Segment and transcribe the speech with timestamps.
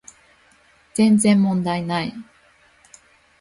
[0.95, 2.11] 全然問題ない